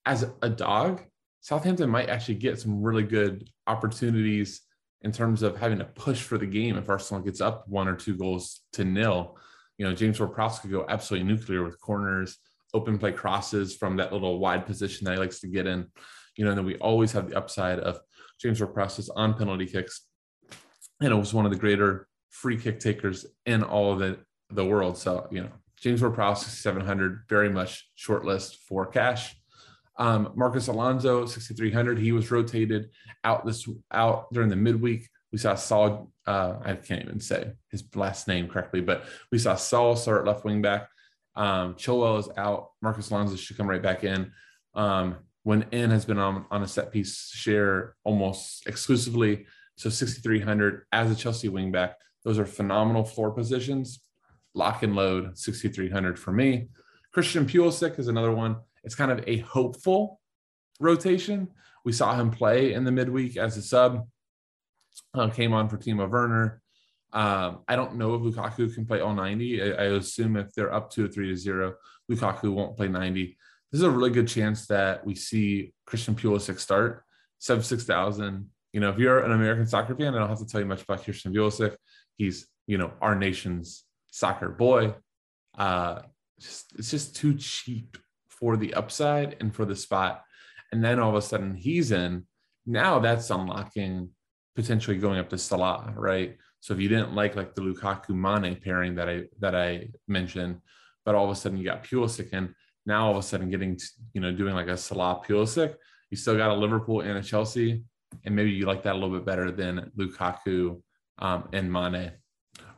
as 0.06 0.30
a 0.42 0.50
dog, 0.50 1.04
Southampton 1.42 1.90
might 1.90 2.10
actually 2.10 2.36
get 2.36 2.60
some 2.60 2.82
really 2.82 3.04
good 3.04 3.50
opportunities 3.66 4.62
in 5.02 5.12
terms 5.12 5.42
of 5.42 5.58
having 5.58 5.80
to 5.80 5.86
push 5.86 6.22
for 6.22 6.38
the 6.38 6.46
game 6.46 6.78
if 6.78 6.90
Arsenal 6.90 7.24
gets 7.24 7.42
up 7.42 7.68
one 7.68 7.88
or 7.88 7.96
two 7.96 8.16
goals 8.16 8.62
to 8.74 8.84
nil 8.84 9.38
you 9.78 9.86
know, 9.86 9.94
James 9.94 10.20
Ward-Prowse 10.20 10.60
could 10.60 10.72
go 10.72 10.86
absolutely 10.90 11.28
nuclear 11.28 11.64
with 11.64 11.80
corners, 11.80 12.38
open 12.74 12.98
play 12.98 13.12
crosses 13.12 13.76
from 13.76 13.98
that 13.98 14.12
little 14.12 14.40
wide 14.40 14.66
position 14.66 15.06
that 15.06 15.14
he 15.14 15.20
likes 15.20 15.40
to 15.42 15.48
get 15.48 15.68
in. 15.68 15.86
You 16.36 16.46
know, 16.46 16.52
and 16.52 16.58
then 16.58 16.66
we 16.66 16.76
always 16.78 17.12
have 17.14 17.30
the 17.30 17.38
upside 17.38 17.80
of 17.80 18.00
James 18.42 18.60
Ward-Prowse 18.60 19.10
on 19.10 19.36
penalty 19.36 19.66
kicks. 19.66 20.02
And 21.02 21.12
it 21.12 21.16
was 21.16 21.34
one 21.34 21.46
of 21.46 21.52
the 21.52 21.58
greater 21.58 22.08
free 22.30 22.58
kick 22.58 22.80
takers 22.80 23.26
in 23.46 23.64
all 23.64 23.94
of 23.94 24.00
the, 24.00 24.18
the 24.50 24.66
world. 24.66 24.98
So, 24.98 25.28
you 25.32 25.42
know, 25.42 25.50
James 25.80 26.02
Ward-Prowse, 26.02 26.46
6,700, 26.46 27.24
very 27.30 27.50
much 27.50 27.90
short 27.96 28.26
list 28.26 28.58
for 28.68 28.86
cash. 28.86 29.36
Um, 29.98 30.32
Marcos 30.36 30.68
Alonso, 30.68 31.26
6,300. 31.26 31.98
He 31.98 32.12
was 32.12 32.32
rotated 32.32 32.90
out 33.24 33.46
this 33.46 33.68
out 33.92 34.32
during 34.34 34.50
the 34.50 34.56
midweek. 34.56 35.10
We 35.32 35.38
saw 35.38 35.56
Saul, 35.56 36.12
uh, 36.26 36.56
I 36.64 36.76
can't 36.76 37.04
even 37.04 37.20
say 37.20 37.54
his 37.70 37.84
last 37.96 38.28
name 38.28 38.48
correctly, 38.48 38.82
but 38.82 39.04
we 39.32 39.38
saw 39.38 39.56
Saul 39.56 39.96
start 39.96 40.26
left 40.26 40.46
wing 40.46 40.62
back. 40.62 40.90
Um, 41.36 41.76
Chilwell 41.76 42.20
is 42.20 42.30
out. 42.38 42.72
Marcos 42.82 43.12
Alonso 43.12 43.36
should 43.36 43.58
come 43.58 43.70
right 43.70 43.82
back 43.82 44.04
in. 44.04 44.32
Um, 44.74 45.18
when 45.44 45.66
N 45.72 45.92
has 45.92 46.06
been 46.06 46.18
on, 46.18 46.46
on 46.52 46.64
a 46.64 46.68
set 46.68 46.92
piece 46.92 47.32
share 47.34 47.96
almost 48.04 48.68
exclusively. 48.68 49.46
So 49.78 49.90
6,300 49.90 50.86
as 50.92 51.12
a 51.12 51.16
Chelsea 51.16 51.50
wingback. 51.50 51.94
Those 52.24 52.40
are 52.40 52.46
phenomenal 52.46 53.04
floor 53.04 53.32
positions. 53.32 54.00
Lock 54.58 54.84
and 54.84 54.96
load 54.96 55.38
6,300 55.38 56.20
for 56.20 56.32
me. 56.32 56.68
Christian 57.14 57.46
Pulisic 57.46 58.00
is 58.00 58.08
another 58.08 58.32
one. 58.32 58.58
It's 58.84 58.96
kind 58.96 59.12
of 59.12 59.24
a 59.28 59.38
hopeful 59.38 60.20
rotation. 60.80 61.50
We 61.86 61.94
saw 61.94 62.16
him 62.16 62.32
play 62.32 62.74
in 62.74 62.84
the 62.84 62.92
midweek 62.92 63.38
as 63.38 63.56
a 63.58 63.62
sub. 63.62 64.08
Uh, 65.14 65.30
came 65.30 65.54
on 65.54 65.70
for 65.70 65.78
Timo 65.78 66.10
Werner. 66.10 66.62
Um, 67.14 67.60
I 67.68 67.76
don't 67.76 67.96
know 67.96 68.16
if 68.16 68.22
Lukaku 68.22 68.74
can 68.74 68.86
play 68.86 69.00
all 69.00 69.14
90. 69.14 69.62
I, 69.62 69.66
I, 69.66 69.84
assume 69.96 70.36
if 70.36 70.54
they're 70.54 70.74
up 70.74 70.90
to 70.92 71.06
a 71.06 71.08
three 71.08 71.30
to 71.30 71.38
zero, 71.38 71.76
Lukaku 72.12 72.52
won't 72.52 72.76
play 72.76 72.90
90 72.90 73.38
this 73.72 73.80
is 73.80 73.88
a 73.88 73.92
really 73.92 74.10
good 74.10 74.28
chance 74.28 74.68
that 74.68 75.06
we 75.06 75.16
see 75.16 75.74
Christian 75.86 76.16
Pulisic 76.16 76.60
start 76.60 77.04
sub 77.40 77.64
six 77.64 77.84
thousand. 77.84 78.50
You 78.74 78.80
know, 78.80 78.90
if 78.90 78.98
you're 78.98 79.20
an 79.20 79.32
American 79.32 79.68
soccer 79.68 79.96
fan, 79.96 80.16
I 80.16 80.20
don't 80.20 80.30
have 80.30 80.40
to 80.40 80.46
tell 80.46 80.62
you 80.62 80.68
much 80.68 80.84
about 80.84 81.04
Christian 81.04 81.34
Pulisic. 81.34 81.76
He's 82.16 82.48
you 82.66 82.78
know 82.78 82.94
our 83.02 83.16
nation's 83.16 83.84
soccer 84.18 84.50
boy. 84.50 84.96
Uh, 85.58 86.02
just, 86.40 86.74
it's 86.78 86.92
just 86.92 87.16
too 87.16 87.36
cheap 87.36 87.98
for 88.28 88.58
the 88.58 88.74
upside 88.74 89.38
and 89.40 89.56
for 89.56 89.66
the 89.66 89.76
spot. 89.76 90.24
And 90.72 90.84
then 90.84 91.00
all 91.00 91.10
of 91.10 91.16
a 91.16 91.22
sudden 91.22 91.56
he's 91.56 91.92
in. 91.92 92.26
Now 92.66 93.00
that's 93.00 93.30
unlocking 93.30 94.10
potentially 94.56 94.98
going 94.98 95.20
up 95.20 95.30
to 95.30 95.38
Salah, 95.38 95.94
right? 95.96 96.36
So 96.60 96.74
if 96.74 96.80
you 96.80 96.90
didn't 96.90 97.14
like 97.14 97.36
like 97.36 97.54
the 97.54 97.62
Lukaku 97.62 98.10
Mane 98.10 98.60
pairing 98.62 98.96
that 98.96 99.08
I 99.08 99.24
that 99.40 99.56
I 99.56 99.90
mentioned, 100.08 100.62
but 101.06 101.16
all 101.16 101.26
of 101.26 101.32
a 101.32 101.36
sudden 101.36 101.58
you 101.58 101.64
got 101.64 101.84
Pulisic 101.84 102.34
in, 102.34 102.54
now 102.86 103.06
all 103.06 103.12
of 103.12 103.18
a 103.18 103.24
sudden 103.24 103.50
getting 103.50 103.80
you 104.14 104.22
know 104.22 104.32
doing 104.32 104.56
like 104.56 104.68
a 104.68 104.76
Salah 104.76 105.22
Pulisic, 105.26 105.76
you 106.10 106.18
still 106.18 106.36
got 106.36 106.50
a 106.50 106.56
Liverpool 106.56 107.02
and 107.02 107.18
a 107.18 107.24
Chelsea, 107.24 107.84
and 108.26 108.36
maybe 108.36 108.52
you 108.52 108.66
like 108.66 108.84
that 108.84 108.96
a 108.96 109.00
little 109.00 109.16
bit 109.16 109.26
better 109.26 109.52
than 109.52 109.92
Lukaku 109.96 110.82
um, 111.20 111.48
and 111.54 111.72
Mane. 111.72 112.12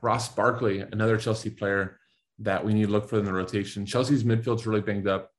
Ross 0.02 0.30
Barkley, 0.30 0.80
another 0.80 1.18
Chelsea 1.18 1.50
player 1.50 2.00
that 2.40 2.64
we 2.64 2.74
need 2.74 2.86
to 2.86 2.92
look 2.92 3.10
for 3.10 3.20
in 3.20 3.26
the 3.26 3.34
rotation. 3.34 3.86
Chelsea's 3.86 4.24
midfield's 4.24 4.66
really 4.66 4.82
banged 4.82 5.08
up. 5.08 5.30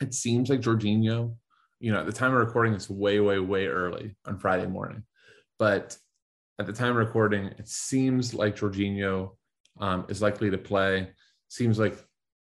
It 0.00 0.14
seems 0.14 0.50
like 0.50 0.60
Jorginho, 0.60 1.34
you 1.80 1.92
know, 1.92 2.00
at 2.00 2.06
the 2.06 2.12
time 2.12 2.32
of 2.32 2.38
recording, 2.38 2.74
it's 2.74 2.90
way, 2.90 3.20
way, 3.20 3.38
way 3.38 3.66
early 3.66 4.14
on 4.26 4.38
Friday 4.38 4.66
morning. 4.66 5.04
But 5.58 5.96
at 6.58 6.66
the 6.66 6.72
time 6.72 6.90
of 6.90 6.96
recording, 6.96 7.46
it 7.46 7.68
seems 7.68 8.34
like 8.34 8.56
Jorginho 8.56 9.36
um, 9.80 10.04
is 10.08 10.20
likely 10.20 10.50
to 10.50 10.58
play. 10.58 11.10
Seems 11.48 11.78
like 11.78 11.96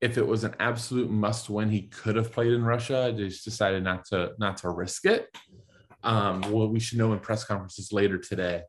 if 0.01 0.17
it 0.17 0.25
was 0.25 0.43
an 0.43 0.55
absolute 0.59 1.09
must 1.09 1.49
win, 1.49 1.69
he 1.69 1.83
could 1.83 2.15
have 2.15 2.31
played 2.31 2.53
in 2.53 2.63
Russia. 2.63 3.13
They 3.15 3.27
just 3.27 3.43
decided 3.43 3.83
not 3.83 4.05
to 4.05 4.31
not 4.39 4.57
to 4.57 4.69
risk 4.69 5.05
it. 5.05 5.27
Um, 6.03 6.41
well, 6.51 6.69
we 6.69 6.79
should 6.79 6.97
know 6.97 7.11
in 7.11 7.19
press 7.19 7.43
conferences 7.43 7.91
later 7.91 8.17
today. 8.17 8.61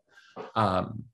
Um, 0.56 1.04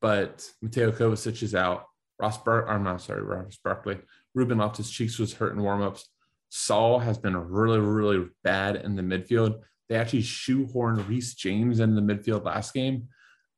but 0.00 0.48
Mateo 0.62 0.92
Kovacic 0.92 1.42
is 1.42 1.54
out. 1.54 1.84
Ross 2.18 2.38
Bar- 2.38 2.68
I'm 2.68 2.82
not 2.82 3.02
sorry, 3.02 3.22
Ross 3.22 3.58
Barkley. 3.62 3.98
Ruben 4.34 4.58
Loftus 4.58 4.90
Cheeks 4.90 5.18
was 5.18 5.34
hurt 5.34 5.54
in 5.54 5.58
warmups. 5.58 6.02
Saul 6.48 6.98
has 6.98 7.18
been 7.18 7.36
really, 7.36 7.80
really 7.80 8.28
bad 8.44 8.76
in 8.76 8.96
the 8.96 9.02
midfield. 9.02 9.60
They 9.88 9.96
actually 9.96 10.22
shoehorned 10.22 11.08
Reece 11.08 11.34
James 11.34 11.80
in 11.80 11.94
the 11.94 12.00
midfield 12.00 12.44
last 12.44 12.72
game 12.74 13.08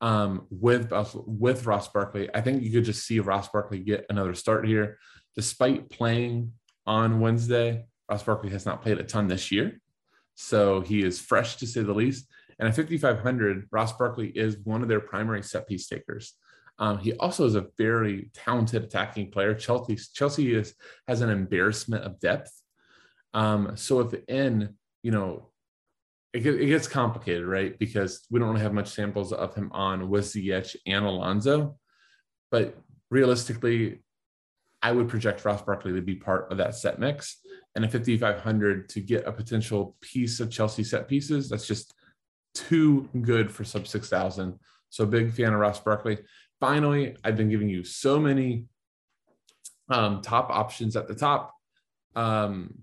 um, 0.01 0.47
with 0.51 0.93
with 1.15 1.67
Ross 1.67 1.89
Barkley. 1.89 2.29
I 2.35 2.41
think 2.41 2.63
you 2.63 2.71
could 2.71 2.85
just 2.85 3.07
see 3.07 3.21
Ross 3.21 3.49
Barkley 3.49 3.81
get 3.81 4.07
another 4.09 4.35
start 4.35 4.67
here 4.67 4.99
despite 5.39 5.89
playing 5.89 6.53
on 6.85 7.21
Wednesday, 7.21 7.85
Ross 8.11 8.25
Barkley 8.25 8.51
has 8.51 8.67
not 8.67 8.83
played 8.83 8.99
a 8.99 9.05
ton 9.05 9.29
this 9.29 9.53
year. 9.53 9.81
So 10.35 10.81
he 10.81 11.05
is 11.05 11.21
fresh 11.21 11.57
to 11.59 11.67
say 11.67 11.83
the 11.83 11.93
least. 11.93 12.27
And 12.59 12.69
at 12.69 12.75
5,500, 12.75 13.69
Ross 13.71 13.93
Barkley 13.93 14.29
is 14.29 14.59
one 14.65 14.83
of 14.83 14.89
their 14.89 15.01
primary 15.01 15.43
set 15.43 15.69
piece 15.69 15.87
takers. 15.87 16.35
Um, 16.79 16.99
he 16.99 17.13
also 17.15 17.45
is 17.45 17.55
a 17.55 17.67
very 17.77 18.31
talented 18.35 18.85
attacking 18.85 19.31
player. 19.31 19.55
Chelsea, 19.55 19.99
Chelsea 20.15 20.55
is, 20.55 20.75
has 21.07 21.21
an 21.21 21.31
embarrassment 21.31 22.05
of 22.05 22.21
depth. 22.21 22.51
Um, 23.35 23.77
so 23.77 24.01
if 24.01 24.15
in, 24.29 24.75
you 25.03 25.11
know, 25.11 25.51
it, 26.33 26.47
it, 26.47 26.67
gets 26.67 26.87
complicated, 26.87 27.47
right? 27.47 27.79
Because 27.79 28.27
we 28.31 28.39
don't 28.39 28.49
really 28.51 28.63
have 28.63 28.75
much 28.75 28.89
samples 28.89 29.33
of 29.33 29.55
him 29.55 29.71
on 29.73 30.09
with 30.09 30.37
and 30.87 31.05
Alonso. 31.05 31.79
But 32.51 32.77
realistically, 33.11 34.03
I 34.83 34.93
would 34.93 35.09
project 35.09 35.45
Ross 35.45 35.63
Barkley 35.63 35.93
to 35.95 36.03
be 36.03 36.15
part 36.15 36.51
of 36.51 36.59
that 36.59 36.75
set 36.75 36.99
mix. 36.99 37.39
And 37.75 37.85
a 37.85 37.89
5,500 37.89 38.89
to 38.91 39.01
get 39.01 39.27
a 39.27 39.33
potential 39.33 39.97
piece 40.01 40.41
of 40.41 40.51
Chelsea 40.51 40.85
set 40.85 41.09
pieces, 41.09 41.49
that's 41.49 41.67
just 41.67 41.95
too 42.55 43.09
good 43.23 43.51
for 43.51 43.65
sub 43.65 43.87
6,000. 43.87 44.59
So 44.91 45.07
big 45.07 45.33
fan 45.33 45.53
of 45.53 45.61
Ross 45.61 45.81
Barkley. 45.81 46.19
Finally, 46.61 47.17
I've 47.23 47.37
been 47.37 47.51
giving 47.51 47.69
you 47.69 47.85
so 47.85 48.19
many 48.19 48.67
um, 49.91 50.23
top 50.23 50.51
options 50.51 50.97
at 50.97 51.09
the 51.09 51.15
top 51.15 51.55
um, 52.17 52.75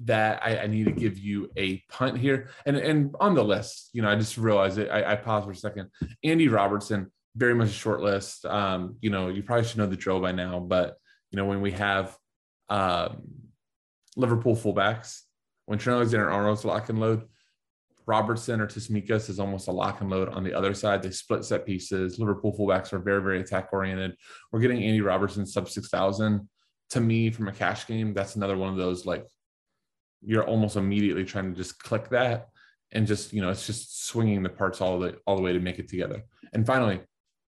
that 0.00 0.42
I, 0.44 0.58
I, 0.58 0.66
need 0.66 0.84
to 0.84 0.92
give 0.92 1.18
you 1.18 1.50
a 1.56 1.78
punt 1.88 2.18
here. 2.18 2.50
And, 2.66 2.76
and 2.76 3.14
on 3.20 3.34
the 3.34 3.44
list, 3.44 3.90
you 3.92 4.02
know, 4.02 4.10
I 4.10 4.16
just 4.16 4.36
realized 4.36 4.78
it. 4.78 4.90
I, 4.90 5.12
I 5.12 5.16
paused 5.16 5.46
for 5.46 5.52
a 5.52 5.56
second. 5.56 5.88
Andy 6.24 6.48
Robertson, 6.48 7.10
very 7.36 7.54
much 7.54 7.68
a 7.68 7.72
short 7.72 8.02
list. 8.02 8.44
Um, 8.44 8.96
you 9.00 9.10
know, 9.10 9.28
you 9.28 9.42
probably 9.42 9.64
should 9.64 9.78
know 9.78 9.86
the 9.86 9.96
drill 9.96 10.20
by 10.20 10.32
now, 10.32 10.58
but 10.58 10.96
you 11.30 11.36
know, 11.36 11.46
when 11.46 11.60
we 11.60 11.72
have 11.72 12.16
um, 12.68 13.22
Liverpool 14.16 14.56
fullbacks, 14.56 15.20
when 15.66 15.78
Trent 15.78 15.96
Alexander-Arnold's 15.96 16.64
lock 16.64 16.88
and 16.88 17.00
load, 17.00 17.22
Robertson 18.06 18.60
or 18.60 18.66
Tsimikas 18.66 19.28
is 19.30 19.38
almost 19.38 19.68
a 19.68 19.72
lock 19.72 20.00
and 20.00 20.10
load 20.10 20.28
on 20.28 20.44
the 20.44 20.54
other 20.54 20.74
side. 20.74 21.02
They 21.02 21.10
split 21.10 21.44
set 21.44 21.66
pieces. 21.66 22.18
Liverpool 22.18 22.56
fullbacks 22.56 22.92
are 22.92 22.98
very, 22.98 23.22
very 23.22 23.40
attack 23.40 23.68
oriented. 23.72 24.16
We're 24.50 24.60
getting 24.60 24.82
Andy 24.82 25.00
Robertson 25.00 25.46
sub 25.46 25.68
6,000. 25.68 26.48
To 26.90 27.00
me, 27.00 27.30
from 27.30 27.48
a 27.48 27.52
cash 27.52 27.86
game, 27.86 28.12
that's 28.12 28.36
another 28.36 28.56
one 28.56 28.70
of 28.70 28.76
those 28.76 29.06
like 29.06 29.26
you're 30.20 30.46
almost 30.46 30.76
immediately 30.76 31.24
trying 31.24 31.50
to 31.52 31.56
just 31.56 31.82
click 31.82 32.08
that 32.10 32.48
and 32.92 33.06
just, 33.06 33.32
you 33.32 33.40
know, 33.40 33.50
it's 33.50 33.66
just 33.66 34.06
swinging 34.06 34.42
the 34.42 34.48
parts 34.48 34.80
all 34.80 34.98
the, 34.98 35.16
all 35.26 35.36
the 35.36 35.42
way 35.42 35.52
to 35.52 35.58
make 35.58 35.78
it 35.78 35.88
together. 35.88 36.22
And 36.52 36.66
finally, 36.66 37.00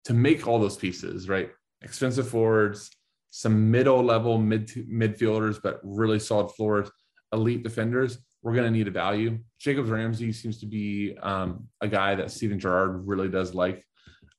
to 0.04 0.14
make 0.14 0.47
all 0.47 0.59
those 0.59 0.76
pieces, 0.76 1.28
right? 1.28 1.50
Expensive 1.82 2.28
forwards, 2.28 2.90
some 3.30 3.71
middle 3.71 4.02
level 4.02 4.38
mid 4.38 4.68
midfielders, 4.68 5.61
but 5.62 5.80
really 5.82 6.18
solid 6.18 6.50
floors, 6.52 6.90
elite 7.32 7.62
defenders. 7.62 8.18
We're 8.42 8.54
going 8.54 8.72
to 8.72 8.76
need 8.76 8.88
a 8.88 8.90
value. 8.90 9.38
Jacobs 9.58 9.90
Ramsey 9.90 10.32
seems 10.32 10.58
to 10.60 10.66
be 10.66 11.16
um, 11.22 11.68
a 11.80 11.88
guy 11.88 12.14
that 12.14 12.30
Steven 12.30 12.58
Gerrard 12.58 13.06
really 13.06 13.28
does 13.28 13.54
like, 13.54 13.84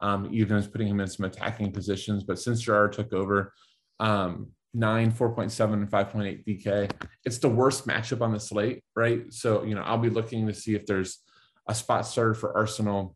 um, 0.01 0.29
even 0.31 0.57
as 0.57 0.67
putting 0.67 0.87
him 0.87 0.99
in 0.99 1.07
some 1.07 1.25
attacking 1.25 1.71
positions. 1.71 2.23
But 2.23 2.39
since 2.39 2.61
Gerrard 2.61 2.93
took 2.93 3.13
over, 3.13 3.53
um, 3.99 4.51
nine, 4.73 5.11
4.7, 5.11 5.73
and 5.73 5.89
5.8 5.89 6.45
DK, 6.45 6.91
it's 7.23 7.37
the 7.37 7.49
worst 7.49 7.87
matchup 7.87 8.21
on 8.21 8.33
the 8.33 8.39
slate, 8.39 8.83
right? 8.95 9.31
So, 9.31 9.63
you 9.63 9.75
know, 9.75 9.83
I'll 9.83 9.97
be 9.97 10.09
looking 10.09 10.47
to 10.47 10.53
see 10.53 10.75
if 10.75 10.85
there's 10.85 11.19
a 11.67 11.75
spot 11.75 12.05
starter 12.05 12.33
for 12.33 12.57
Arsenal 12.57 13.15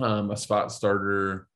um, 0.00 0.30
a 0.30 0.36
spot 0.36 0.72
starter 0.72 1.48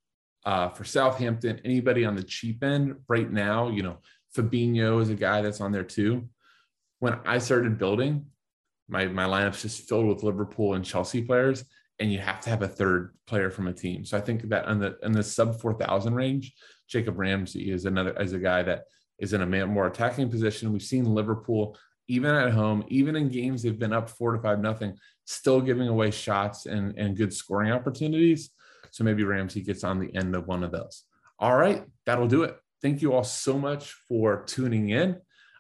uh, 0.45 0.69
for 0.71 0.85
Southampton. 0.85 1.61
Anybody 1.65 2.05
on 2.05 2.17
the 2.17 2.23
cheap 2.23 2.63
end 2.63 2.97
right 3.09 3.31
now, 3.31 3.69
you 3.69 3.83
know, 3.83 3.99
Fabinho 4.37 5.01
is 5.01 5.11
a 5.11 5.15
guy 5.15 5.43
that's 5.43 5.61
on 5.61 5.73
there 5.73 5.85
too. 5.85 6.29
When 7.03 7.19
I 7.27 7.39
started 7.39 7.79
building, 7.79 8.27
my 8.89 9.07
my 9.07 9.25
lineup's 9.25 9.63
just 9.63 9.89
filled 9.89 10.07
with 10.07 10.23
Liverpool 10.23 10.75
and 10.75 10.85
Chelsea 10.85 11.21
players, 11.21 11.65
and 11.99 12.13
you 12.13 12.21
have 12.21 12.41
to 12.43 12.51
have 12.51 12.63
a 12.63 12.69
third 12.69 13.17
player 13.27 13.51
from 13.51 13.67
a 13.67 13.73
team. 13.73 14.05
So 14.05 14.17
I 14.17 14.21
think 14.21 14.49
that 14.51 14.69
in 14.69 14.79
the 14.79 14.97
in 15.03 15.11
the 15.11 15.25
sub 15.25 15.61
four 15.61 15.75
thousand 15.75 16.15
range, 16.15 16.55
Jacob 16.87 17.19
Ramsey 17.19 17.73
is 17.73 17.87
another 17.87 18.17
as 18.17 18.35
a 18.35 18.39
guy 18.39 18.63
that 18.63 18.85
is 19.19 19.33
in 19.33 19.43
a 19.43 19.67
more 19.67 19.89
attacking 19.89 20.31
position. 20.31 20.73
We've 20.73 20.81
seen 20.81 21.05
Liverpool 21.05 21.77
even 22.07 22.37
at 22.37 22.53
home, 22.53 22.85
even 22.87 23.17
in 23.17 23.29
games 23.31 23.65
they've 23.65 23.77
been 23.77 23.93
up 23.93 24.09
four 24.09 24.37
to 24.37 24.41
five 24.41 24.61
nothing, 24.61 24.97
still 25.25 25.61
giving 25.61 25.89
away 25.89 26.13
shots 26.13 26.67
and, 26.67 26.97
and 26.97 27.17
good 27.17 27.35
scoring 27.35 27.73
opportunities. 27.73 28.51
So 28.93 29.03
maybe 29.03 29.25
Ramsey 29.25 29.63
gets 29.63 29.83
on 29.83 29.99
the 29.99 30.15
end 30.15 30.37
of 30.37 30.47
one 30.47 30.63
of 30.63 30.71
those. 30.71 31.03
All 31.41 31.57
right, 31.57 31.83
that'll 32.07 32.29
do 32.29 32.45
it. 32.45 32.57
Thank 32.81 33.03
you 33.03 33.13
all 33.13 33.25
so 33.25 33.59
much 33.59 33.93
for 34.07 34.45
tuning 34.45 34.91
in. 34.91 35.17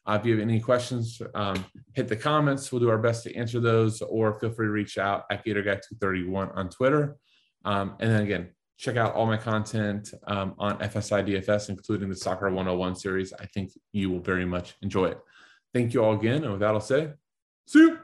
Uh, 0.06 0.18
if 0.20 0.26
you 0.26 0.32
have 0.32 0.42
any 0.42 0.58
questions, 0.58 1.22
um, 1.34 1.64
hit 1.94 2.08
the 2.08 2.16
comments. 2.16 2.72
We'll 2.72 2.80
do 2.80 2.90
our 2.90 2.98
best 2.98 3.22
to 3.24 3.34
answer 3.36 3.60
those, 3.60 4.02
or 4.02 4.38
feel 4.40 4.50
free 4.50 4.66
to 4.66 4.72
reach 4.72 4.98
out 4.98 5.24
at 5.30 5.44
GatorGuy231 5.44 6.56
on 6.56 6.68
Twitter. 6.68 7.16
Um, 7.64 7.96
and 8.00 8.10
then 8.10 8.22
again, 8.22 8.50
check 8.78 8.96
out 8.96 9.14
all 9.14 9.26
my 9.26 9.36
content 9.36 10.12
um, 10.26 10.54
on 10.58 10.78
FSI 10.78 11.24
DFS, 11.24 11.68
including 11.68 12.08
the 12.08 12.16
Soccer 12.16 12.46
101 12.46 12.96
series. 12.96 13.32
I 13.32 13.46
think 13.46 13.70
you 13.92 14.10
will 14.10 14.20
very 14.20 14.44
much 14.44 14.74
enjoy 14.82 15.06
it. 15.06 15.20
Thank 15.72 15.94
you 15.94 16.04
all 16.04 16.14
again. 16.14 16.42
And 16.42 16.50
with 16.50 16.60
that, 16.60 16.74
I'll 16.74 16.80
say, 16.80 17.12
see 17.66 17.78
you. 17.78 17.98